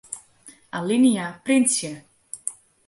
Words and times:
Alinea 0.79 1.27
printsje. 1.43 1.91